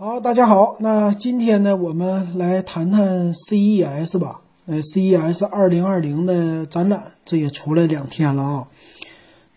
[0.00, 4.42] 好，大家好，那今天呢，我们来谈谈 CES 吧。
[4.66, 8.68] 呃，CES 二零二零的展览，这也出来两天了啊。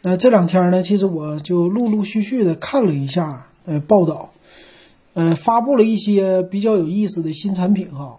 [0.01, 4.31] 那这两天呢，其实我就陆陆续续的看了一下，呃，报道，
[5.13, 8.17] 呃，发布了一些比较有意思的新产品哈。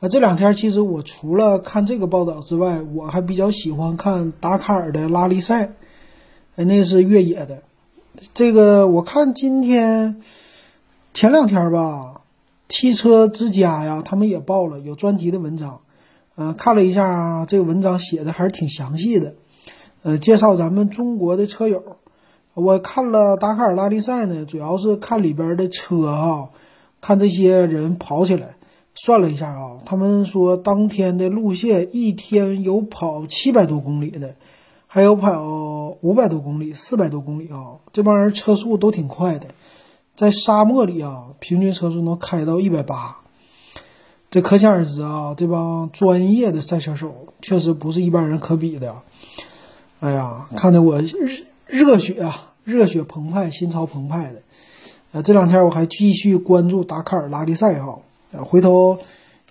[0.00, 5.70] 啊，这两天其实我除了看这个报道之外，我还比较喜欢看达喀尔的拉力赛，
[6.56, 7.62] 呃，那是越野的。
[8.34, 10.20] 这个我看今天。
[11.22, 12.22] 前两天吧，
[12.68, 15.82] 汽车之家呀，他们也报了有专题的文章，
[16.34, 19.36] 呃，看了一下这个文章写的还是挺详细的，
[20.02, 21.80] 呃，介绍咱们中国的车友。
[22.54, 26.50] 我看了达喀尔拉力赛呢，主要是看里边的车哈，
[27.00, 28.56] 看这些人跑起来，
[28.96, 34.34] 算了一下啊，他们说当天的路线一天有跑七百多公里的，
[34.88, 39.46] 还有跑五百多公里、四百多公里啊，这帮人车速都挺快的。
[40.14, 43.16] 在沙漠里啊，平均车速能开到一百八，
[44.30, 48.94] 这可想而知啊，这帮专业的赛车手确实不是一般人可比的。
[50.00, 51.18] 哎呀，看得我热
[51.66, 54.42] 热血啊，热血澎湃，心潮澎湃的。
[55.12, 58.00] 呃，这两天我还继续关注达喀尔拉力赛哈，
[58.44, 58.98] 回头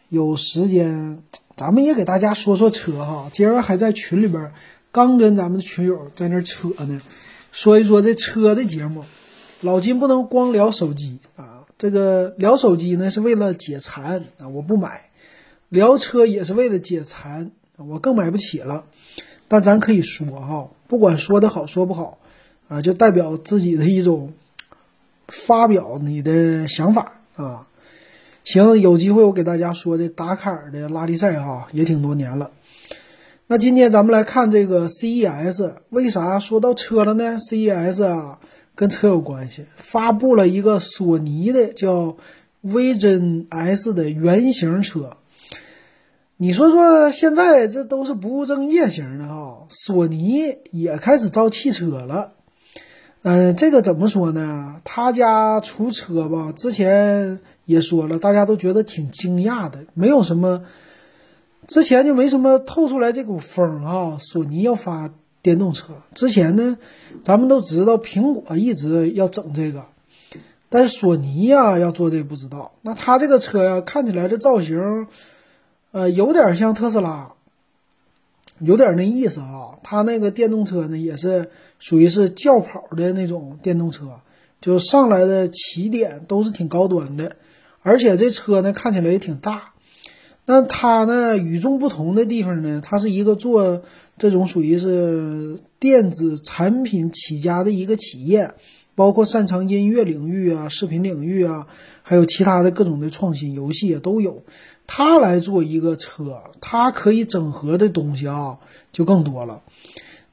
[0.09, 1.23] 有时间
[1.55, 3.29] 咱们也给大家说说车哈。
[3.31, 4.51] 今儿还在群里边，
[4.91, 7.01] 刚跟咱们的群友在那扯呢，
[7.51, 9.03] 说一说这车的节目。
[9.61, 14.89] 老金不能光聊手机啊，这个聊手机呢是为了解馋啊，我不买；
[15.69, 18.85] 聊车也是为了解馋，我更买不起了。
[19.47, 22.17] 但咱可以说哈，不管说的好说不好
[22.69, 24.33] 啊，就代表自己的一种
[25.27, 27.67] 发表你的想法啊。
[28.43, 32.49] 行，有机会我给大家说这达喀尔的拉力赛哈，也挺多年了。
[33.45, 38.39] 那今天咱们来看这个 CES，为啥说到车了呢？CES 啊。
[38.81, 42.17] 跟车有关系，发布了一个索尼的叫
[42.63, 45.17] Vision S 的原型车。
[46.37, 52.31] 你说说，现在这都是不务正业型的哈，索尼也开始造汽车了。
[53.21, 54.81] 嗯，这个怎么说呢？
[54.83, 60.63] 他家出车吧，之前也说了，大家都觉得挺惊讶的，没有什么，
[61.67, 64.17] 之前就没什么透出来这股风啊。
[64.19, 65.11] 索尼要发。
[65.41, 66.77] 电动车之前呢，
[67.23, 69.85] 咱们都知道苹果一直要整这个，
[70.69, 72.73] 但是索尼呀要做这不知道。
[72.81, 75.07] 那它这个车呀看起来这造型，
[75.91, 77.33] 呃，有点像特斯拉，
[78.59, 79.79] 有点那意思啊。
[79.83, 84.21] 它那个电动车呢也是属于是轿跑的那种电动车，
[84.61, 87.35] 就上来的起点都是挺高端的，
[87.81, 89.70] 而且这车呢看起来也挺大。
[90.45, 93.81] 那它呢与众不同的地方呢，它是一个做。
[94.17, 98.51] 这种属于是电子产品起家的一个企业，
[98.93, 101.65] 包括擅长音乐领域啊、视频领域啊，
[102.03, 104.43] 还有其他的各种的创新游戏也都有。
[104.85, 108.59] 他来做一个车，它可以整合的东西啊
[108.91, 109.63] 就更多了。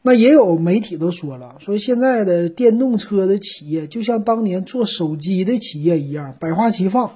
[0.02, 7.12] 那也有媒体都说了，说现在的电动车的企业就像当年做手机的企业一样，百花齐放。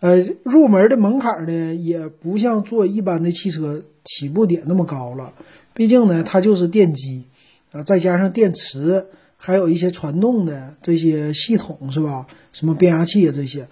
[0.00, 5.32] 呃，入门的门槛呢，也不像做一般的汽车起步点那么高了。
[5.74, 7.24] 毕竟呢，它就是电机，
[7.70, 9.06] 啊，再加上电池，
[9.36, 12.26] 还有一些传动的这些系统，是吧？
[12.52, 13.68] 什么变压器啊这些，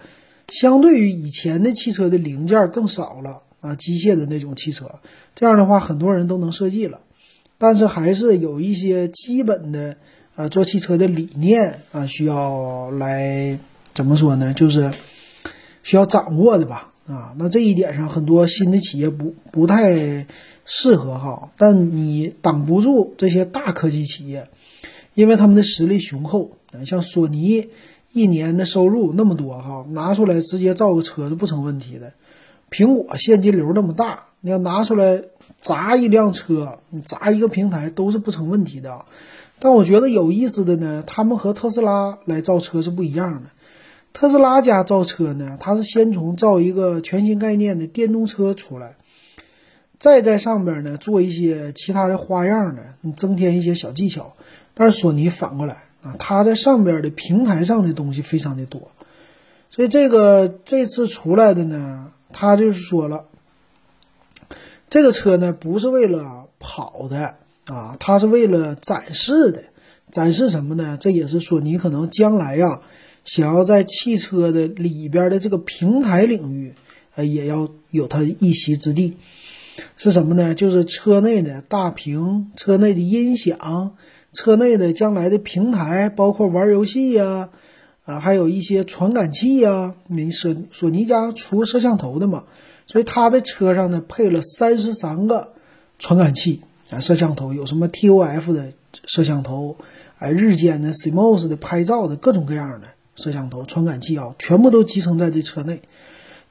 [0.53, 4.85] 相对于以前的汽车的零件更少了啊，机械的那种汽车，
[5.35, 6.99] 这样的话很多人都能设计了，
[7.57, 9.97] 但是还是有一些基本的
[10.35, 13.59] 啊做汽车的理念啊需要来
[13.93, 14.53] 怎么说呢？
[14.53, 14.91] 就是
[15.83, 20.27] 需要掌握的吧，啊，那这一点上很多新的企业不不太。
[20.71, 24.49] 适合哈，但你挡不住这些大科技企业，
[25.15, 26.51] 因为他们的实力雄厚。
[26.85, 27.69] 像索尼
[28.11, 32.13] 一年的收入那么多哈，拿出来直接造个车是不成问题的。
[32.69, 35.23] 苹果现金流那么大，你要拿出来
[35.59, 39.05] 砸一辆车，你砸一个平台都是不成问题的。
[39.57, 43.49] 但我觉得有意思的呢，他们和特斯拉来造车是不一样的。
[44.13, 48.95] 特斯拉家造车呢，它是先从造一个全新概念的电动车出来。
[49.97, 54.33] 再在上边呢做一些其他的花样呢，你增添一些小技巧。
[54.73, 58.91] 但是索尼反过来啊，它在上边的平台上的东西非常的多，
[59.69, 63.25] 所以这个这次出来的呢，它就是说了，
[64.87, 67.35] 这个车呢不是为了跑的
[67.65, 69.63] 啊，它是为了展示的。
[70.11, 70.97] 展示什么呢？
[70.99, 72.81] 这也是索尼可能将来呀，
[73.25, 76.73] 想要在汽车的里边的这个平台领域，
[77.15, 79.17] 呃，也要有它一席之地。
[79.95, 80.53] 是什么呢？
[80.53, 83.95] 就是车内的大屏、车内的音响、
[84.33, 87.49] 车内的将来的平台，包括玩游戏呀，
[88.03, 89.95] 啊，还有一些传感器呀。
[90.07, 92.43] 你索索尼家出摄像头的嘛，
[92.87, 95.53] 所以它的车上呢配了三十三个
[95.97, 98.73] 传感器啊，摄像头有什么 TOF 的
[99.05, 99.77] 摄像头，
[100.17, 102.87] 哎，日间的 CMOS 的拍照的各种各样的
[103.21, 105.81] 摄像头传感器啊，全部都集成在这车内，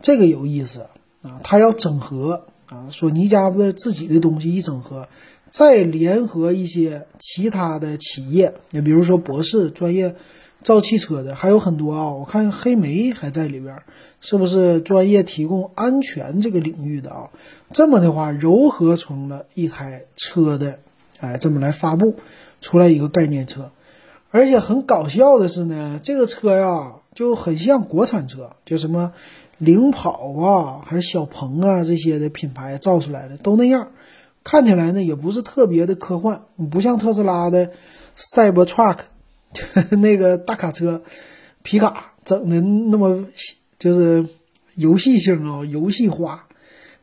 [0.01, 0.87] 这个有意思
[1.23, 5.09] 啊，它要整合啊，索尼家的自己的东西一整合。
[5.51, 10.15] 再联合一些其他的企业，你比如说博士专业
[10.61, 12.11] 造汽车的，还有很多啊。
[12.11, 13.83] 我看黑莓还在里边，
[14.21, 17.31] 是不是专业提供安全这个领域的啊？
[17.73, 20.81] 这么的话，糅合成了一台车的，
[21.19, 22.17] 哎，这么来发布
[22.61, 23.71] 出来一个概念车。
[24.31, 29.13] 而且很搞笑的是呢，这个车呀就很像国产车，就什么
[29.57, 33.89] 领跑啊，还是小鹏啊这些的品牌造出来的都那样。
[34.45, 37.71] 看起来呢也不是特别的科幻，不像特斯拉的
[38.15, 38.99] 赛博 truck
[39.91, 41.03] 那个大卡车
[41.63, 43.27] 皮卡整的那么
[43.79, 44.27] 就是
[44.75, 46.45] 游戏性啊，游戏化。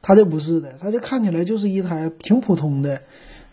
[0.02, 3.02] 它这不是的，它这看起来就是一台挺普通的，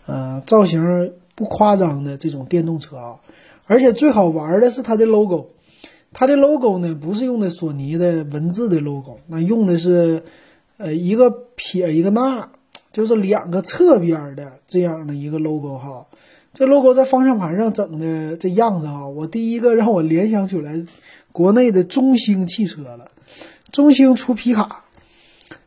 [0.05, 3.15] 呃，造型不夸张的这种电动车啊。
[3.65, 5.47] 而且最好玩的是它的 logo，
[6.11, 10.23] 它的 logo 呢不是用的索尼的文字的 logo，那用的是
[10.77, 12.49] 呃一个撇一个捺。
[12.91, 16.05] 就是两个侧边的这样的一个 logo 哈，
[16.53, 20.75] 这 logo 在方向盘上整的这样子哈，我第一个让我联想起来
[21.31, 23.09] 国内的中兴汽车了。
[23.71, 24.85] 中兴出皮卡，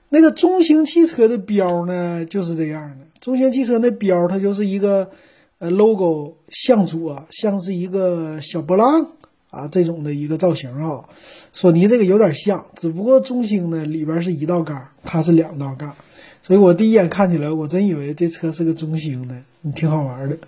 [0.09, 3.07] 那个中兴汽车的标呢就是这样的。
[3.19, 5.11] 中兴汽车那标它就是一个
[5.59, 9.09] 呃 logo 向左，像是一个小波浪
[9.51, 11.09] 啊这种的一个造型啊。
[11.53, 15.95] 索尼这个有点像，只不过中兴呢里边是一道杠，它是两道杠。
[16.43, 20.39] 所以我第一眼看起来，我真以为这车是个中兴的，你挺好玩的。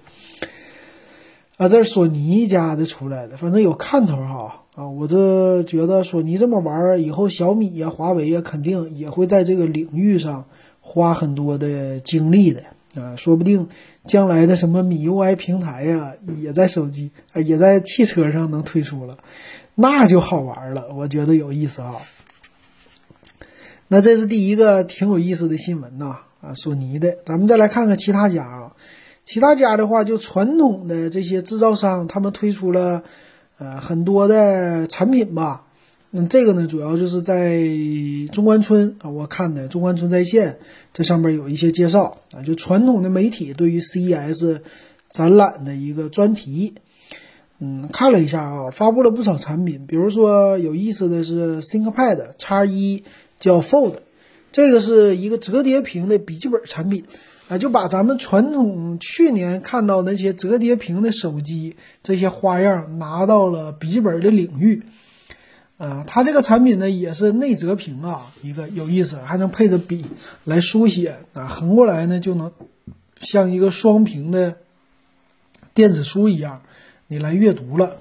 [1.56, 4.62] 啊，这是索尼家的出来的，反正有看头哈。
[4.76, 10.44] 啊，我这觉得索尼这么玩，以后小米呀、华为呀，肯定也会在这个领域上
[10.80, 12.62] 花很多的精力的。
[12.98, 13.68] 啊，说不定
[14.04, 19.16] 将来的什么米 UI 平台呀，也在手机啊，也在汽车上能推出了，
[19.74, 20.88] 那就好玩了。
[20.94, 22.00] 我觉得有意思哈。
[23.88, 27.16] 那这是第一个挺有意思的新闻呐，啊，索尼的。
[27.24, 28.72] 咱们再来看看其他家啊，
[29.24, 33.02] 其他家的话，就传统的这些制造商，他们推出了
[33.58, 35.64] 呃很多的产品吧。
[36.10, 37.60] 那这个呢，主要就是在
[38.32, 40.58] 中关村啊，我看的中关村在线
[40.92, 44.60] 这上面有一些介绍啊，就传统的媒体对于 CES
[45.08, 46.74] 展览的一个专题。
[47.58, 53.04] 嗯，看了一下啊，发布了不少产品，比如说有意思的是 ThinkPad X 一。
[53.40, 53.98] 叫 Fold，
[54.50, 57.04] 这个是一个折叠屏的笔记本产品，
[57.46, 64.82] 啊，就把咱们传统去年看到那些折叠屏的手机这些花样拿到了笔记本的领域，
[65.78, 70.04] 啊，它这个产品呢也是内折屏啊，一个有意思，还能配着笔
[70.44, 72.52] 来书写啊，横过来呢就能
[73.18, 74.56] 像一个双屏的
[75.72, 76.60] 电子书一样，
[77.06, 77.96] 你来阅读了，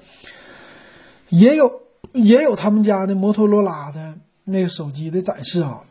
[1.30, 1.80] 也有
[2.12, 4.14] 也有他们家的摩托罗拉的。
[4.50, 5.82] 那个手机的展示啊，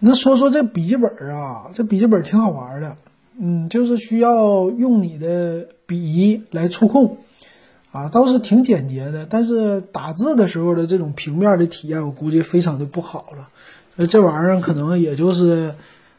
[0.00, 2.96] 那说说这笔记本啊，这笔记本挺好玩的，
[3.38, 7.18] 嗯，就是需要用你的笔来触控，
[7.94, 13.50] 啊，倒是挺简洁的，但是打字的时候的这种平面的体验，我估计非常的不好了。
[13.94, 15.76] 那这玩意儿可能也就是，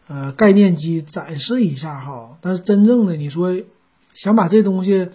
[0.08, 3.54] 呃，概念机展示一下哈，但是真正的你说
[4.14, 5.10] 想把这东西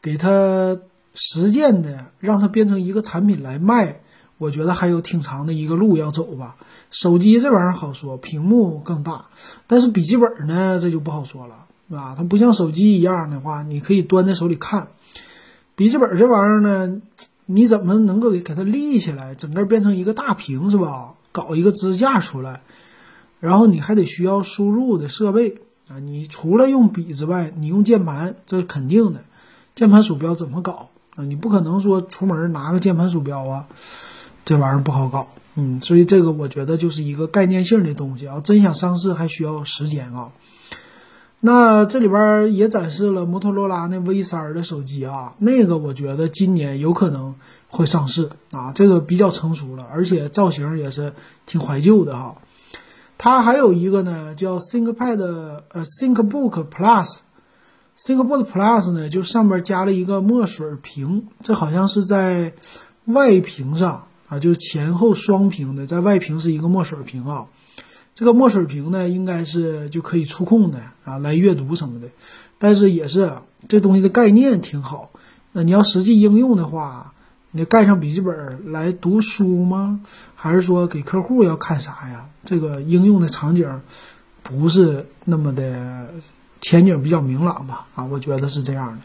[0.00, 0.78] 给它
[1.12, 4.00] 实践的，让它变成一个产品来卖。
[4.38, 6.56] 我觉得还有挺长的一个路要走吧。
[6.90, 9.26] 手机这玩意儿好说，屏幕更大，
[9.66, 14.88] 但是笔记本呢，这就不好说了，啊，它不像手机一样的话，你可以端在手里看。
[15.78, 17.00] 笔记本这玩意儿呢，
[17.46, 21.14] 你怎么能够给给它立起来，整个变成一个大屏是吧？
[21.30, 22.62] 搞一个支架出来，
[23.38, 25.58] 然后你还得需要输入的设备
[25.88, 26.00] 啊。
[26.00, 29.20] 你除了用笔之外，你用键盘，这是肯定的。
[29.76, 31.22] 键盘鼠标怎么搞啊？
[31.22, 33.68] 你不可能说出门拿个键盘鼠标啊。
[34.44, 40.32] 这玩意儿不好搞，嗯，所以这个我觉得就是一个概念性的东西啊，真想上市还需要时间啊。
[41.40, 47.34] 那这里边也展示了摩托罗拉那 V 三的手机啊，那个我觉得今年有可能
[47.68, 51.12] 会上市啊，这个比较成熟了，而且造型也是
[51.46, 52.36] 挺怀旧的哈。
[53.16, 62.54] 它还有一个呢，叫 ThinkPad 呃 ThinkBook Plus，ThinkBook Plus 呢就上面加了一个墨水屏，这好像是在
[63.04, 64.04] 外屏上。
[64.28, 67.46] 啊，就是前后双屏的，在外屏是一个墨水屏啊，
[68.18, 72.08] 这个墨水屏呢，应该是就可以触控的啊，来阅读什么的。
[72.58, 73.32] 但是也是
[73.68, 75.10] 这东西的概念挺好，
[75.52, 77.12] 那你要实际应用的话，
[77.52, 80.00] 你盖上笔记本来读书吗？
[80.34, 82.28] 还是说给客户要看啥呀？
[82.44, 83.80] 这个应用的场景
[84.42, 86.12] 不是那么的
[86.60, 87.86] 前景比较明朗吧？
[87.94, 88.98] 啊，我觉得是这样的。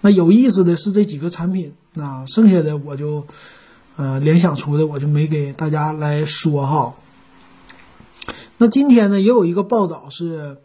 [0.00, 3.28] 那有意思的是这几个产品，那剩下的我就
[3.94, 6.94] 呃联想出的我就没给大家来说哈。
[8.58, 10.58] 那今天呢也有一个报道是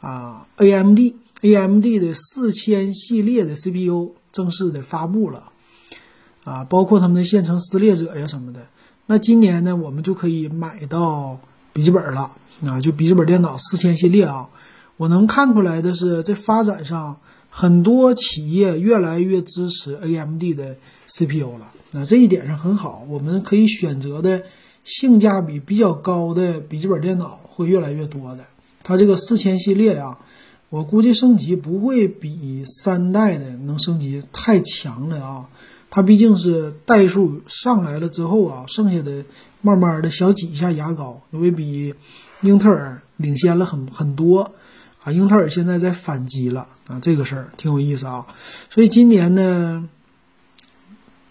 [0.00, 0.98] 啊，AMD
[1.40, 5.50] AMD 的四千系列的 CPU 正式的发布了。
[6.44, 8.66] 啊，包括他们的线程撕裂者呀什么的，
[9.06, 11.40] 那今年呢，我们就可以买到
[11.72, 12.32] 笔记本了。
[12.66, 14.50] 啊，就笔记本电脑四千系列啊，
[14.98, 20.76] 我能看出来的是，在发展上很多企业越来越支持 AMD 的
[21.06, 21.72] CPU 了。
[21.92, 24.42] 那这一点上很好，我们可以选择的
[24.84, 28.44] 性价比比较高的笔记本电脑会越来越多的。
[28.82, 30.18] 它这个四千系列啊，
[30.68, 35.48] 我估计升级不会比三代的能升级太强了啊。
[35.90, 39.24] 它毕竟是代数上来了之后啊，剩下的
[39.62, 41.94] 慢慢的小挤一下牙膏，因为比
[42.42, 44.52] 英特尔领先了很很多
[45.02, 45.12] 啊。
[45.12, 48.26] 英特尔现在在反击了啊，这个事儿挺有意思啊。
[48.70, 49.88] 所以今年呢，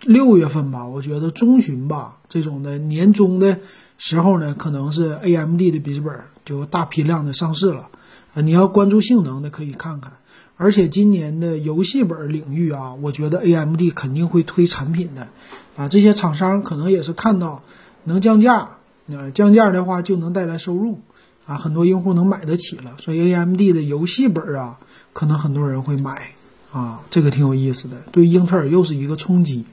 [0.03, 3.60] 六月份吧，我觉得中旬吧，这种的年终的
[3.98, 7.89] 时候呢，可能是 AMD 的笔记本就大批量的上市了
[8.33, 8.41] 啊。
[8.41, 10.13] 你要关注性能的，可以看看。
[10.55, 15.29] 而且今年的游戏本领域啊，我觉得 AMD 肯定会推产品的，
[15.75, 17.63] 啊，这些厂商可能也是看到
[18.03, 18.77] 能降价，
[19.10, 21.00] 啊，降价的话就能带来收入，
[21.45, 24.79] 啊，很多用户能买得起了，所以 AMD 的游戏本啊，
[25.13, 26.33] 可能很多人会买，
[26.72, 29.65] 啊，这个挺有意思的，对英特尔又是一个冲击。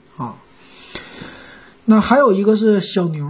[1.91, 3.27] 那还有一个是小牛，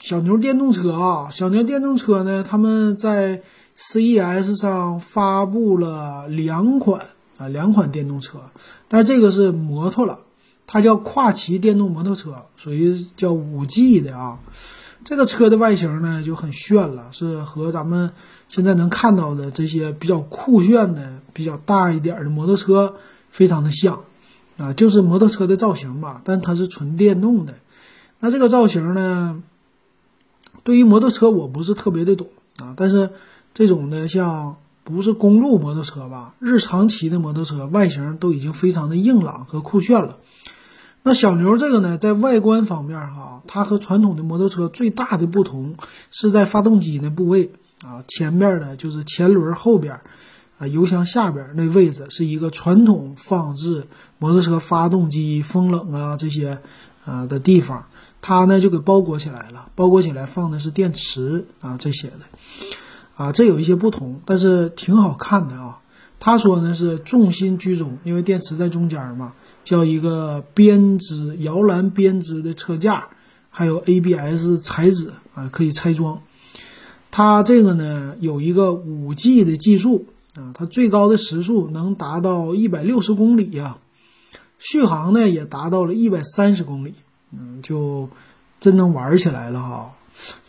[0.00, 3.42] 小牛电动车啊，小牛电动车呢，他们在。
[3.80, 7.00] CES 上发布了两款
[7.36, 8.40] 啊，两款电动车，
[8.88, 10.18] 但这个是摩托了，
[10.66, 14.40] 它叫跨骑电动摩托车，属于叫五 G 的啊。
[15.04, 18.10] 这个车的外形呢就很炫了，是和咱们
[18.48, 22.96] 现在能看到的这些比较酷炫的、比较大一点的摩托车
[23.30, 24.02] 非常的像
[24.56, 27.54] 啊，就是摩托车的造型吧，但它是纯电动的。
[28.20, 29.42] 那这个造型呢，
[30.64, 33.10] 对于摩托车我不是特别的懂啊，但是。
[33.54, 36.34] 这种的像不是公路摩托车吧？
[36.38, 40.18] 日常骑的摩托车外形都已经非常的硬朗和酷炫了。
[41.02, 45.74] 那小牛这个呢，在外观方面哈，它和传统的摩托车最大的不同
[46.10, 47.50] 是在发动机的部位
[47.82, 50.02] 啊，前面的就是前轮后边
[50.58, 56.58] 啊，油箱下边那位置是一个传统放置摩托车发动机、风冷啊这些
[57.04, 57.87] 啊的地方，
[58.20, 62.20] 它呢就给包裹起来了，包裹起来放的是电池啊这些的。
[63.14, 65.80] 啊，这有一些不同，但是挺好看的啊。
[66.20, 69.32] 他说呢是重心居中，因为电池在中间嘛，
[69.64, 73.08] 叫一个编织摇篮编织的车架，
[73.50, 76.20] 还有 ABS 材质啊，可以拆装。
[77.10, 83.78] 它这个呢有一个五 G 的技术啊，它最高的时速能达到一百六十公里呀，
[84.58, 86.94] 续航呢也达到了一百三十公里，
[87.32, 88.08] 嗯，就
[88.58, 89.94] 真能玩起来了哈。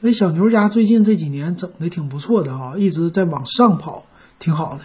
[0.02, 4.06] 所以小牛家最近这几年整的挺不错的哈，一直在往上跑，
[4.40, 4.82] 挺好的。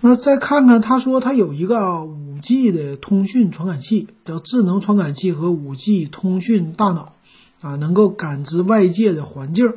[0.00, 7.14] 那再看看，他说他有一个五 G 的通讯传感器，叫智能传感器和五 G 通讯大脑，
[7.60, 9.74] 啊，能够感知外界的环境，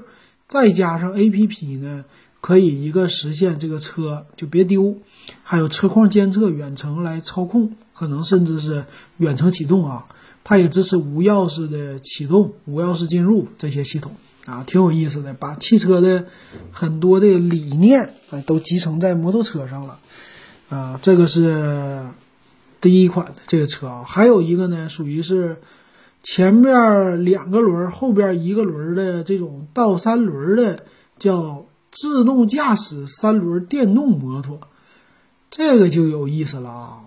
[0.47, 2.05] 再加上 APP 呢，
[2.39, 4.97] 可以一个实现这个车就别丢，
[5.41, 8.85] 还有车况监测、远程来操控，可能甚至是
[9.17, 10.05] 远程启动啊。
[10.43, 16.25] 它也支持无钥匙的启动、无钥匙进入这些系统啊，挺有意思的，把汽车的
[16.71, 19.99] 很多的理念啊都集成在摩托车上了
[20.69, 20.99] 啊。
[21.01, 22.07] 这个是
[22.81, 25.61] 第一款的这个车啊，还有一个呢，属于是
[26.23, 30.85] 前面两个轮、后边一个轮的这种倒三轮的，
[31.19, 34.59] 叫自动驾驶三轮电动摩托，
[35.51, 36.99] 这个就有意思了啊。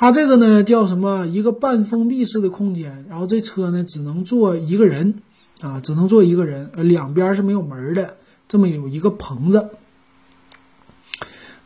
[0.00, 1.26] 它这个呢叫什么？
[1.26, 5.22] 一个半封闭式的空间，然后这车呢只能坐一个人，
[5.60, 9.70] 啊，只能坐一个人，呃，两边是没有门的，这么有一个棚子。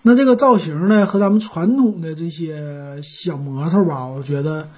[0.00, 4.70] 那这个造型呢和咱们传统的这些小摩托吧，我觉得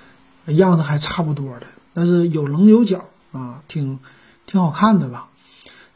[0.46, 4.00] 样子还差不多的，但是有棱有角啊，挺
[4.46, 5.28] 挺好看的吧。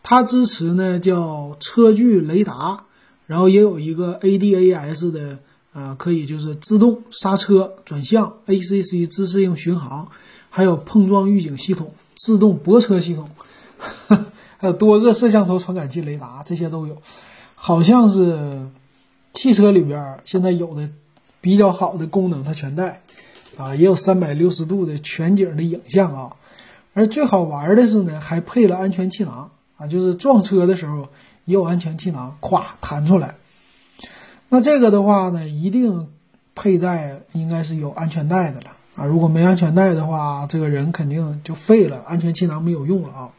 [0.05, 2.85] 它支持呢叫车距雷达，
[3.27, 5.39] 然后也有一个 ADAS 的。
[5.73, 10.09] 啊，可以就是自动刹车、转向、ACC 自适应巡航，
[10.51, 13.31] 还有碰撞预警系统、自动泊车系统，
[14.59, 16.97] 还有多个摄像头传感器、雷达，这些都有。
[17.55, 18.69] 好像是
[19.33, 20.89] 汽车里边现在有的
[21.41, 23.03] 比较好的功能，它全带。
[23.57, 26.37] 啊，也有三百六十度的全景的影像啊。
[26.95, 31.09] 而最好玩的是呢，还配了安全气囊啊，就是撞车的时候
[31.45, 33.35] 也有安全气囊，咵弹出来。
[34.51, 36.09] 那这个的话呢，一定
[36.55, 39.05] 佩戴应该是有安全带的了啊。
[39.05, 43.31] 如果没安全带的话，这个人肯定就废了，安全气囊没有用了啊。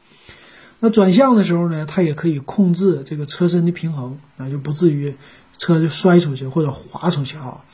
[0.79, 5.15] 那转向的时候呢，它也可以控制这个车身的平衡，那就不至于
[5.57, 7.65] 车就摔出去或者滑出去啊。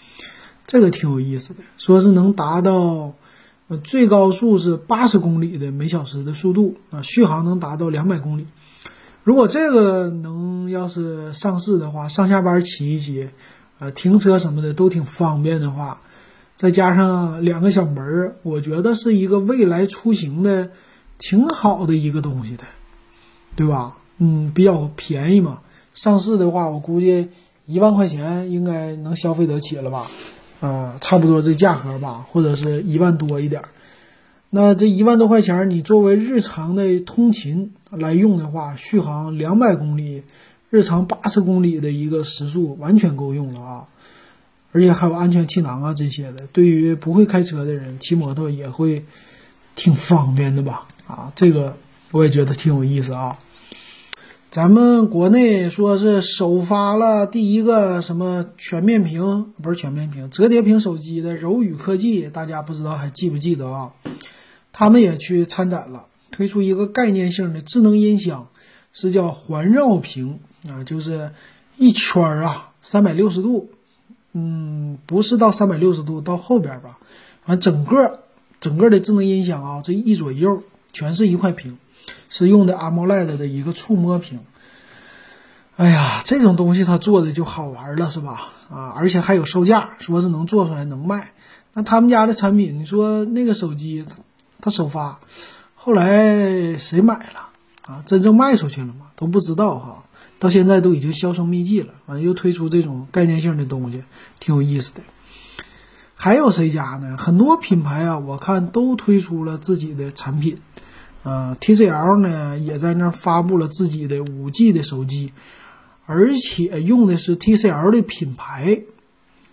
[0.66, 3.14] 这个挺有意思的，说是能达到
[3.68, 8.48] 呃最高速是八十公里的每小时的速度啊，续航能达到两百公里。
[9.26, 13.28] 如果这个能要是上市的话，上下班骑一骑，
[13.80, 16.04] 呃，停车什么的都挺方便的话，
[16.54, 20.70] 再加上两个小门儿，我觉得是一个未来出行的
[21.18, 22.64] 挺好的一个东西的。
[23.56, 23.98] 对吧？
[24.20, 25.62] 嗯，比较便宜嘛。
[25.96, 27.30] 上市的话，我估计
[27.66, 30.12] 一万块钱应该能消费得起了吧？
[30.60, 33.64] 啊，差不多这价格吧，或者是一万多一点。
[34.56, 40.24] 那这一万多块钱，你作为日常的通勤来用的话，续航两百公里，
[40.70, 43.88] 日常八十公里的一个时速，完全够用了啊！
[44.72, 49.04] 而且还有安全气囊啊这些的，对于不会开车的人骑摩托也会
[49.76, 50.88] 挺方便的吧？
[51.06, 51.76] 啊，这个
[52.12, 53.38] 我也觉得挺有意思啊。
[54.52, 63.92] 咱们国内说是首发了第一个什么全面屏，不是全面屏，折叠屏手机的柔宇科技，大家不知道还记不记得啊？
[64.78, 68.50] 他们也去参展了，推出一个概念性的智能音箱，
[68.92, 71.32] 是叫环绕屏啊，就是
[71.78, 73.70] 一圈儿啊，三百六十度，
[74.34, 76.98] 嗯，不是到三百六十度，到后边吧，
[77.46, 78.20] 完整个
[78.60, 81.78] 整个的智能音箱啊，这一左一右全是一块屏。
[82.30, 84.40] 是用的 AMOLED 的一个触摸屏，
[85.76, 88.50] 哎呀，这种东西它做的就好玩了，是吧？
[88.70, 91.32] 啊，而且还有售价，说是能做出来能卖。
[91.74, 94.06] 那他们家的产品，你说那个手机，
[94.62, 95.20] 它首发，
[95.76, 97.50] 后来谁买了
[97.84, 98.04] 啊？
[98.06, 99.08] 真正卖出去了吗？
[99.16, 100.04] 都不知道哈。
[100.38, 101.94] 到现在都已经销声匿迹了。
[102.08, 104.04] 完又推出这种概念性的东西，
[104.40, 105.02] 挺有意思的。
[106.14, 107.18] 还有谁家呢？
[107.18, 110.60] 很多品牌啊，我看都推出了自己的产品。
[111.24, 115.34] 呃，TCL 呢也在那儿发布了自己的五 G 的手机，
[116.06, 118.84] 而且用的是 TCL 的品牌。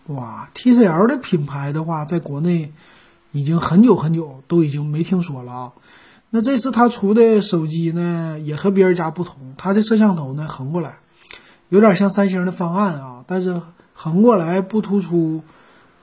[0.07, 2.73] 哇，TCL 的品牌的话，在国内
[3.33, 5.73] 已经很久很久都已经没听说了啊。
[6.31, 10.99] 那这次他出的手机呢，也和别人家不同，它的摄像头呢横过来，
[11.69, 13.61] 有点像三星的方案啊，但是
[13.93, 15.43] 横过来不突出，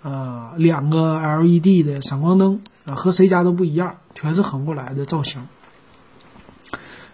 [0.03, 5.47] 呃，两个 LED 的闪光灯啊，和谁家都不一样，全是横过来的造型。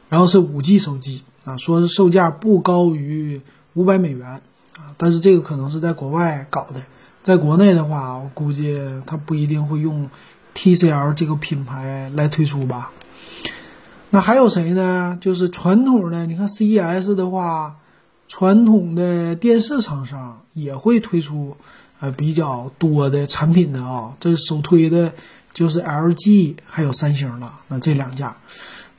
[0.09, 3.41] 然后是五 G 手机啊，说是售价不高于
[3.73, 4.41] 五百美元
[4.77, 6.81] 啊，但是这个可能是在国外搞的，
[7.25, 10.07] 在国内的话，我估计它不一定会用
[10.53, 12.91] TCL 这个品牌来推出吧。
[14.11, 15.17] 那还有谁呢？
[15.19, 17.77] 就是传统的，你看 CES 的话，
[18.27, 21.57] 传统的电视厂商也会推出
[21.99, 25.11] 呃比较多的产品的啊，这首推的
[25.51, 28.37] 就是 LG 还有三星了，那这两家。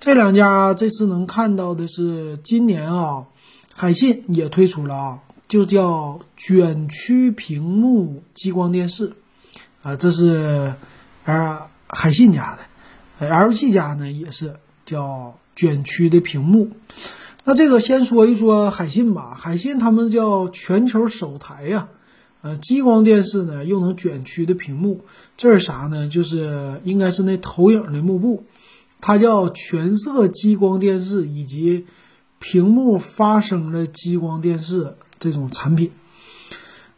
[0.00, 3.26] 这两家这次能看到的是，今年啊，
[3.72, 9.12] 海信也推出了啊，就叫卷曲屏幕激光电视，
[9.82, 10.74] 啊，这是
[11.24, 12.58] 啊海信家
[13.18, 16.70] 的，LG 家呢也是叫卷曲的屏幕。
[17.44, 21.88] 那这个先说一说海信吧，海信他们叫全球首台呀，
[22.42, 25.04] 呃，激光电视呢又能卷曲的屏幕，
[25.36, 26.08] 这是啥呢？
[26.08, 28.44] 就是应该是那投影的幕布。
[29.00, 31.86] 它叫全色激光电视以及
[32.38, 35.92] 屏幕发声的激光电视这种产品。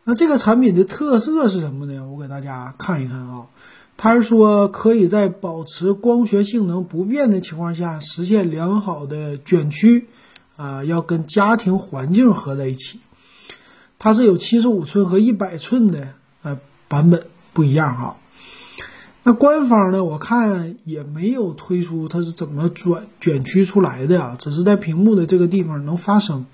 [0.05, 2.07] 那这个产品的特色是什么呢？
[2.07, 3.47] 我给大家看一看啊。
[3.97, 10.07] 它是说可以在保持光学性能不变的情况下实现良好的卷曲，
[10.57, 13.01] 啊，要跟家庭环境合在一起。
[13.99, 16.11] 它是有七十五寸和一百寸的
[16.43, 18.17] 呃版本不一样哈。
[19.25, 20.05] 那官方呢？
[20.05, 26.47] 我看也没有推出它是怎么转卷曲出来的啊，只是在屏幕的这个地方能发声，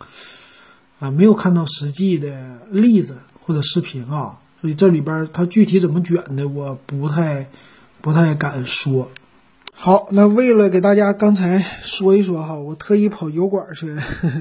[0.98, 7.48] 啊，没有看到实际的例子或者视频啊，所以这里边它具体怎么卷的，我不太
[8.00, 9.10] 不太敢说。
[9.72, 13.94] 好，那为了给大家刚才说一说哈，我特意跑油管去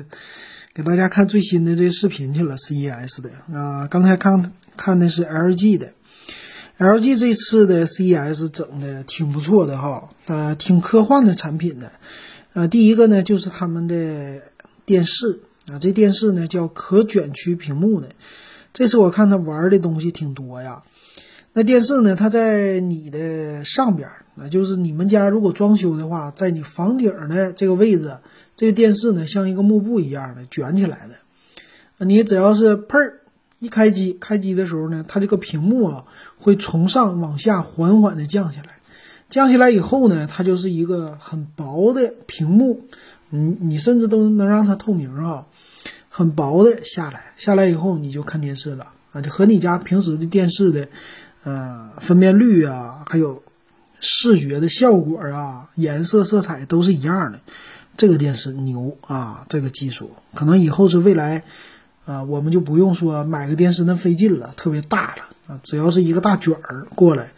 [0.75, 5.93] 给大家看最新的这视频去了，CES 的啊，刚才看看的是 LG 的。
[6.79, 11.91] LG 这次的 CES 整的挺不错的哈，呃，挺科幻的产品的。
[12.53, 14.41] 呃，第一个呢就是他们的
[14.85, 18.09] 电视啊，这电视呢叫可卷曲屏幕的。
[18.73, 20.83] 这次我看他玩的东西挺多呀。
[21.53, 28.17] 那电视呢，它在你的上边，那就是你们家如果装修的话，在你房顶的这个位置，
[28.55, 32.05] 这个电视呢像一个幕布一样的卷起来的。
[32.05, 33.13] 你只要是砰
[33.59, 36.05] 一开机，开机的时候呢，它这个屏幕啊
[36.37, 38.79] 会从上往下缓缓的降下来。
[39.29, 42.81] 降下来以后呢，它就是一个很薄的屏幕，
[43.29, 45.45] 你你甚至都能让它透明啊，
[46.15, 50.87] 很薄的下来，下来以后你就看电视了啊，就和你家平时的电视的，
[51.43, 53.41] 呃，分辨率啊，还有
[53.99, 57.39] 视觉的效果啊，颜色色彩都是一样的。
[57.97, 61.43] 这个电视牛啊，这个技术可能以后是未来，
[62.05, 67.33] 啊，我们就不用说买个电视那费劲了，特别大了啊，只要是一个大卷儿过来，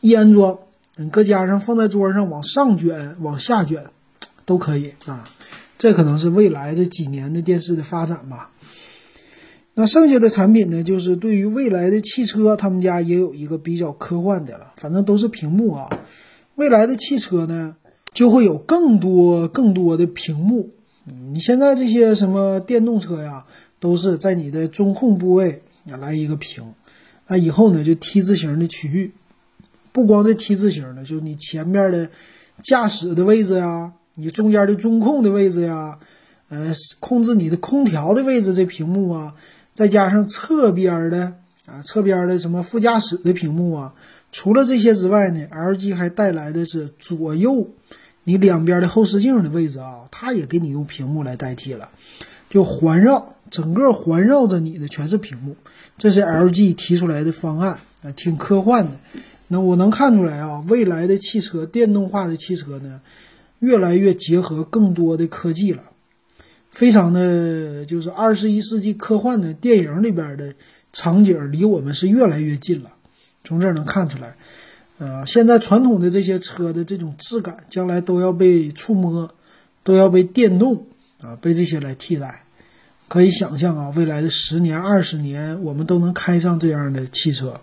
[0.00, 0.58] 一安装。
[0.96, 3.84] 你搁家上放在桌上，往上卷、往下卷，
[4.46, 5.28] 都可以啊。
[5.78, 8.50] 这可能是未来这几年的电视的发展吧。
[9.74, 14.72] 那剩下的产品呢，就是对于未来的汽车，他们家也有一个比较科幻的了。
[14.76, 15.90] 反正都是屏幕啊。
[16.54, 17.76] 未来的汽车呢，
[18.14, 20.70] 就会有更多更多的屏幕。
[21.04, 23.44] 你现在这些什么电动车呀，
[23.78, 26.72] 都是在你的中控部位来一个屏。
[27.26, 29.12] 那以后呢，就 T 字形的区域。
[29.92, 32.08] 不光这 T 字形的，就是你前面的
[32.62, 35.98] 驾驶的位置呀，你中间的中控的位置呀，
[36.48, 39.34] 呃，控制你的空调的位置这屏幕啊，
[39.74, 41.34] 再加上侧边的
[41.66, 43.94] 啊，侧边的什么副驾驶的屏幕啊，
[44.32, 47.68] 除了这些之外呢，LG 还带来的是左右
[48.24, 51.90] 你两边的后视镜的位置啊，它也给你用屏幕来代替了，
[52.48, 55.56] 就环绕整个环绕着你的全是屏幕，
[55.98, 58.92] 这是 LG 提出来的方案啊，挺科幻的。
[59.48, 63.00] 那我能看出来啊，未来的汽车电动化的汽车呢，
[63.58, 65.82] 越来越结合更多的科技了，
[66.70, 70.54] 非常的就是二十一世纪科幻的电影里边的
[70.92, 72.92] 场景，离我们是越来越近了。
[73.44, 74.36] 从这儿能看出来，
[74.98, 79.30] 呃，现在传统的这些车的这种质感，将来都要被触摸，
[79.82, 80.86] 都要被电动
[81.20, 82.44] 啊，被这些来替代。
[83.08, 87.60] 可以想象啊，未来的十年、二十年，我们都能开上这样的汽车，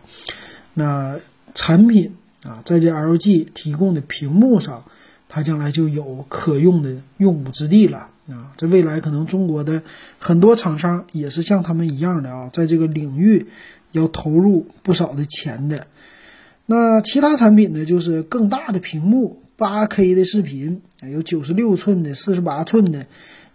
[0.73, 1.19] 那。
[1.55, 4.83] 产品啊，在这 LG 提供的屏幕上，
[5.35, 8.53] 它将来就有可用的用武之地了啊！
[8.55, 9.81] 这未来，可能中国的
[10.19, 13.47] 很多厂商也是像他们一样的啊，在这个领域
[13.91, 15.87] 要投入不少的钱的。
[16.67, 23.07] 那其他产品呢，就是更大的屏幕，8K 的视频，有96寸的、48寸的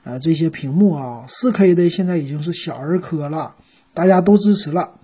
[0.02, 3.54] 啊，这些屏幕啊，4K 的现在已经是小儿科了，
[3.94, 4.94] 大家都支持了。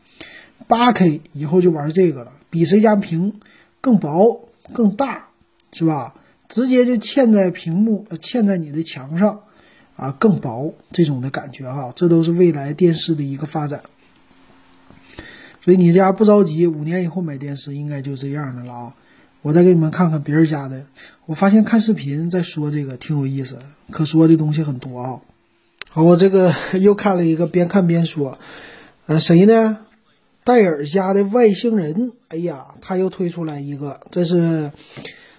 [0.67, 2.33] 8K 以后就玩这个了。
[2.51, 3.35] 比谁家屏
[3.81, 5.29] 更薄更大，
[5.71, 6.15] 是吧？
[6.49, 9.41] 直接就嵌在屏幕，嵌在你的墙上，
[9.97, 13.83] 啊，更薄这种的感觉哈，这都是未来电视的一个发展。
[15.63, 18.95] 所以你家不着急，五年以后买电视应该就这样的了啊！
[19.41, 20.85] 我再给你们看看别人家的，
[21.27, 23.59] 我发现看视频在说这个挺有意思，
[23.91, 25.21] 可说的东西很多啊。
[25.89, 28.39] 好，我这个 又看了一个边看边说，
[29.07, 29.79] 呃，谁呢？
[30.45, 34.71] 戴尔家的外星人，哎呀，他又推出来一个，这是，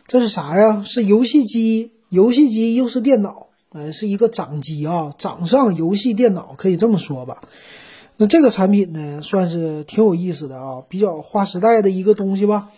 [0.08, 0.84] 这是啥呀？
[0.84, 7.42] 是游戏机，游戏机又是电脑，呃，是一个掌机啊，掌上游戏电脑，可以这么说吧。
[8.18, 12.70] 那这个产品呢，算是挺有意思的啊，比较划时代的一个东西吧。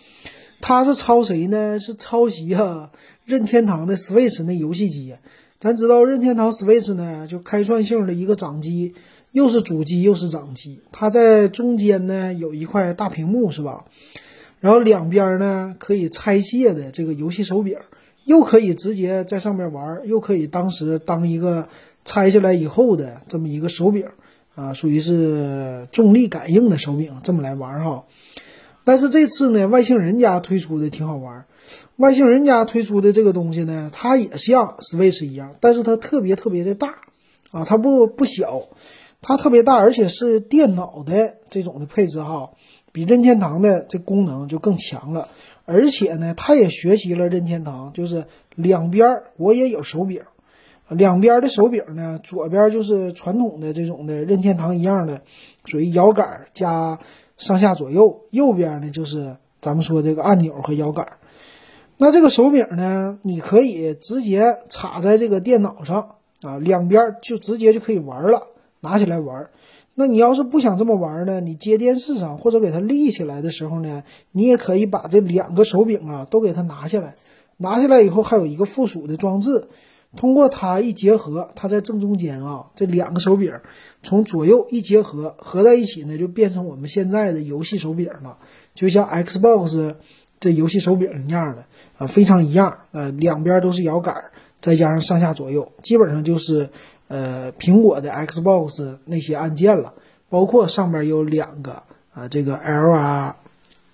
[0.60, 1.78] 它是抄谁呢？
[1.78, 2.90] 是抄袭啊，
[3.24, 5.14] 任天堂的 Switch 那游戏机。
[5.60, 8.94] 咱知道任天堂 Switch 呢，就开创性的一个掌机。
[9.30, 13.84] 又是主机又是掌机，它在中间呢有一块大屏幕是吧？
[14.60, 17.76] 然后两边呢可以拆卸的这个游戏手柄，
[18.24, 21.68] 又可以直接在上面玩，又可以当时当一个
[22.04, 24.06] 拆下来以后的这么一个手柄
[24.54, 28.04] 啊，属于是重力感应的手柄，这么来玩哈。
[28.84, 31.44] 但是这次呢，外星人家推出的挺好玩，
[31.96, 36.94] 外星人家推出的这个东西呢，它也像 Switch 一样，但是它特别特别的大
[37.50, 38.68] 啊，它不不小。
[39.20, 42.50] 它特别大，而且是电脑的这种的配置哈，
[42.92, 45.28] 比任天堂的这功能就更强了。
[45.64, 48.24] 而且呢，它也学习了任天堂，就是
[48.54, 50.22] 两边我也有手柄，
[50.88, 55.20] 两边的手柄呢，左边就是传统的这种的任天堂一样的，
[55.66, 56.98] 属于摇杆加
[57.36, 61.06] 上下左右，右边呢就是咱们说这个按钮和摇杆。
[61.98, 68.46] 那这个手柄呢，你可以直接插在这个电脑上啊，两边就直接就可以玩了。
[68.80, 69.50] 拿起来玩，
[69.94, 71.40] 那你要是不想这么玩呢？
[71.40, 77.16] 你接电视上或者给它立起来的时候呢，你也可以把这两个手柄啊都给它拿下来。
[77.56, 79.66] 拿下来以后还有一个附属的装置，
[80.16, 83.52] 通过它一结合，它在正中间啊，这两个手柄
[84.04, 88.38] 从左右一结合，合在一起呢，就变成我们现在的游戏手柄了，
[88.74, 89.96] 就像 Xbox
[90.38, 91.64] 这游戏手柄一样的
[91.96, 92.78] 啊，非常一样。
[92.92, 94.14] 呃，两边都是摇杆，
[94.60, 96.70] 再加上上下左右，基本上就是
[97.08, 99.94] 呃苹果的 Xbox 那些按键了，
[100.28, 103.36] 包括上边有两个啊，这个 L 啊，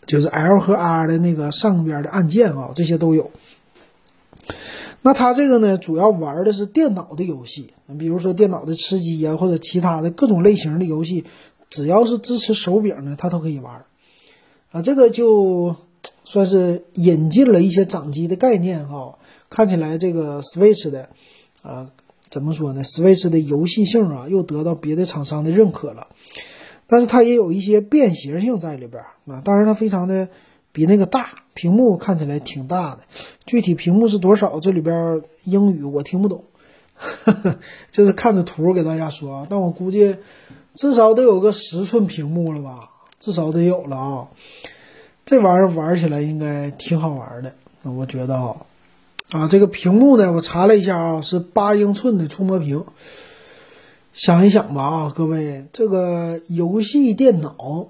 [0.06, 3.30] 就是 L 和 R 的那个上边的按键啊，这些都有。
[5.02, 11.24] 那它这个呢，主要玩的是电脑的游戏，比如说电脑的吃鸡呀，或者其他的各种类型的游戏，
[11.68, 13.84] 只要是支持手柄的，它都可以玩。
[14.72, 15.76] 啊，这个就
[16.24, 19.18] 算是引进了一些掌机的概念哈。
[19.50, 21.10] 看起来这个 Switch 的，
[21.62, 21.90] 啊，
[22.34, 26.08] 怎么说呢？Switch 的游戏性啊，又得到别的厂商的认可了。
[26.88, 30.28] 但是它也有一些便携性在里边啊，当然它非常的
[30.72, 31.44] 比那个大。
[31.54, 33.02] 屏幕看起来挺大的，
[33.46, 34.58] 具体屏幕是多少？
[34.58, 36.42] 这里边英语我听不懂，
[36.96, 37.58] 呵 呵
[37.92, 39.46] 就是看着图给大家说啊。
[39.48, 40.16] 但我估计
[40.74, 44.28] 至少得有个十寸屏幕了吧，至少得有了啊。
[45.24, 48.66] 这玩意儿玩起来应该挺好玩的，我觉得啊，
[49.34, 52.84] 啊这个屏幕呢，我查了一下啊，是八英寸的触摸屏。
[54.12, 57.88] 想一想吧啊，各位，这个游戏电脑。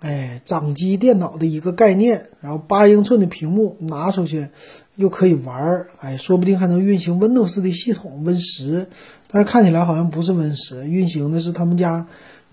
[0.00, 4.48] 哎，掌机电脑的一个概念，然后八英寸的屏幕拿出去
[4.96, 8.88] 又可以玩儿，哎，说不定还能运行 Windows 的系统 Win 十，
[9.30, 12.06] 但是看起来好像不是 Win 十，运行的是他们家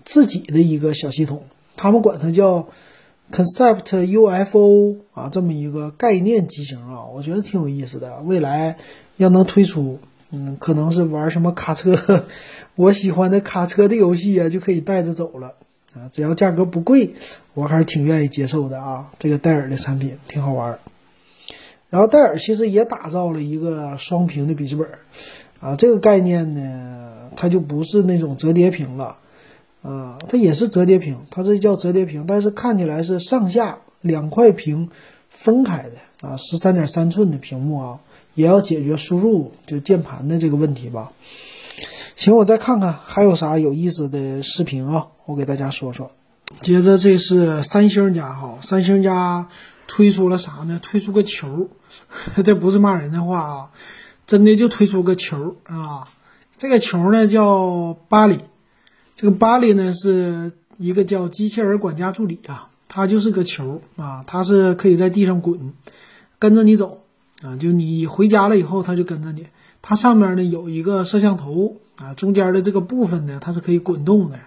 [0.04, 1.42] 自己的一个小系统，
[1.76, 2.68] 他们管它叫
[3.32, 8.20] Concept UFO 啊，这么一个概念机型啊，我觉得挺有意思的。
[8.24, 8.76] 未来
[9.16, 12.24] 要能推出，嗯，可能是玩什么卡车，
[12.74, 15.54] 我喜欢的卡车的游戏啊，就可以带着走了。
[15.94, 17.14] 啊，只要价格不贵，
[17.54, 19.10] 我还是挺愿意接受的啊。
[19.18, 20.78] 这个戴尔的产品挺好玩。
[21.88, 24.88] 然后戴尔其实也打造了一个双屏的笔记本，
[25.60, 29.18] 啊，这个概念呢，它就不是那种折叠屏了，
[29.82, 34.90] 啊，它也是折叠屏，它这叫折叠屏，但是看起来是上下两块屏
[35.28, 38.00] 分开的啊，十三点三寸的屏幕啊，
[38.34, 41.12] 也要解决输入就键盘的这个问题吧。
[42.16, 46.10] 行，我再看看还有啥有意思的视频啊，我给大家说说。
[46.60, 49.48] 接着这是三星家哈，三星家
[49.86, 50.78] 推出了啥呢？
[50.82, 51.68] 推出个球，
[52.44, 53.70] 这不是骂人的话啊，
[54.26, 56.08] 真的就推出个球啊。
[56.58, 58.40] 这个球呢叫巴里，
[59.20, 65.74] 这个巴里呢是一个叫机器人管家助理啊，它就是个球啊，它是可以在地上滚，
[66.38, 67.02] 跟着你走
[67.42, 69.46] 啊，就你回家了以后，它就跟着你。
[69.82, 74.38] 它上面呢有一个摄像头啊，中间的这个部分呢，它是可以滚动的，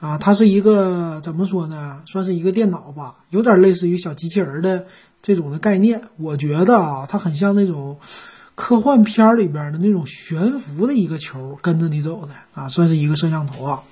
[0.00, 2.00] 啊，它是一个怎么说呢？
[2.06, 4.86] 算是一个电脑吧，有点类似于小机器人的
[5.20, 6.04] 这种的概念。
[6.16, 7.98] 我觉得啊，它很像那种
[8.58, 13.84] 科幻片里边的那种悬浮的一个球，跟着你走的啊，算是一个摄像头啊。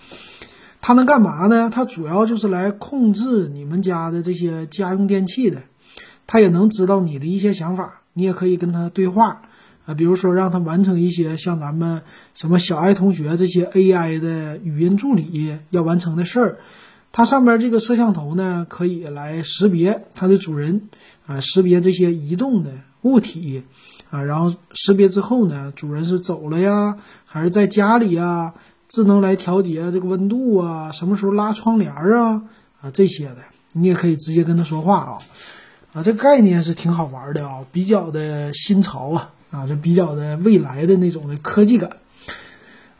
[0.80, 1.70] 它能干嘛呢？
[1.72, 5.62] 它主要就是来控制你们家的这些家用电器的，
[6.26, 9.42] 它也能知道你的一些想法，你也可以跟它对话。
[9.86, 12.02] 啊，比如说让他完成一些像咱们
[12.34, 16.58] 什么小爱同学这些 AI 的语音助理要完成的事儿，
[17.12, 20.88] 它上边这个摄像头呢，可以来识别它的主人，
[21.24, 23.62] 啊，识别这些移动的物体，
[24.10, 28.54] 啊，然后识别之后呢，主人是走了呀，还是在家里呀？
[28.88, 32.42] 智能来调节这个温度啊，什么时候拉窗帘啊？
[32.80, 33.38] 啊，这些的
[33.72, 35.18] 你也可以直接跟他说话啊，
[35.92, 39.32] 啊，这概念是挺好玩的啊，比较的新潮啊。
[39.48, 41.88] 啊，就比较的未来的那种的科技感。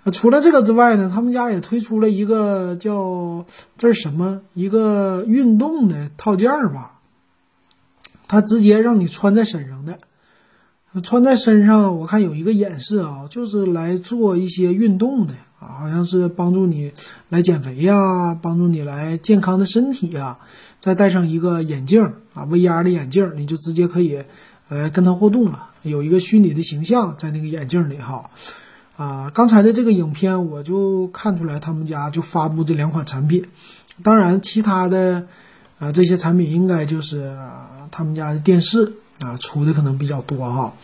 [0.04, 3.44] 啊，除了这个之外呢，他们家也推出了一个叫
[3.76, 7.00] 这是什么一个运动的套件吧？
[8.28, 9.98] 它直接让你穿在身上的，
[11.00, 16.92] 穿在身上，我看有一个演示啊，就是来做一些运动的啊，好像是帮助你
[17.28, 20.38] 来减肥呀，帮助你来健康的身体呀。
[20.80, 24.22] 再戴上一个眼镜啊，VR 的眼镜，你就直接可以
[24.68, 25.70] 来跟它互动了。
[25.82, 28.30] 有一个虚拟的形象在那个眼镜里哈，
[28.96, 33.44] 啊，刚才的这个影片我就看出来他们家就发布这两款产品，
[34.02, 35.26] 当然其他的
[35.78, 37.36] 啊这些产品应该就是
[37.90, 40.74] 他们家的电视啊出的可能比较多哈，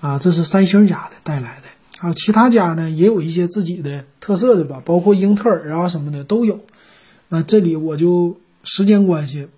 [0.00, 6.60] 啊，这是三星家的带来的，啊，其他家呢也有一些自己的特色的吧，包括英特尔啊什么的都有，
[7.28, 9.48] 那这里我就时间关系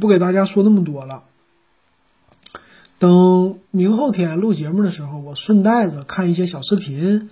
[0.00, 1.24] 不给大家说那么多了。
[2.98, 7.30] 等明后天录节目的时候，我顺带着看一些小视频，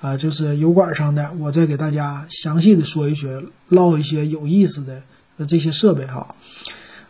[0.00, 5.02] 啊，就是油管上的，我再给大家详细的说一说，唠一些有意思的
[5.46, 6.34] 这些设备哈，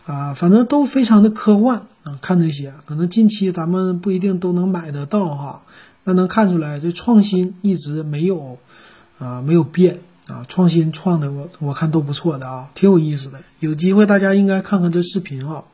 [0.04, 5.62] 啊，反正都非常的科幻啊，看这些，可能近期咱们不一定都能买得到哈，
[6.04, 8.58] 那能看出来这创新一直没有
[9.18, 13.40] 啊没有变啊，创新创的我我看都不错的啊，挺有意思的。
[13.58, 15.64] 有机会大家应该看看这视频啊。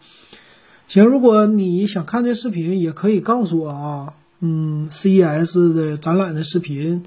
[0.89, 4.15] 行，如果你想看这视频，也可以告诉我啊。
[4.41, 7.05] 嗯，CES 的展览的视频，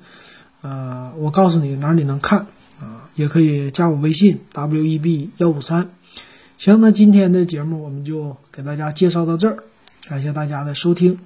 [0.62, 2.48] 呃，我告诉你哪里能看
[2.80, 5.06] 啊，也可以加我微信 web
[5.38, 5.92] 幺五三。
[6.60, 9.64] 行，那今天的节目我们就给大家介绍到这儿，
[10.10, 11.18] 感谢大家的收听。